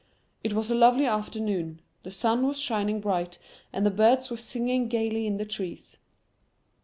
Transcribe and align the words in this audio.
It 0.43 0.53
was 0.53 0.71
a 0.71 0.73
lovely 0.73 1.05
afternoon; 1.05 1.79
the 2.01 2.09
sun 2.09 2.47
was 2.47 2.59
shining 2.59 3.01
bright, 3.01 3.37
and 3.71 3.85
the 3.85 3.91
birds 3.91 4.31
were 4.31 4.37
singing 4.37 4.87
gaily 4.87 5.27
in 5.27 5.37
the 5.37 5.45
trees. 5.45 5.97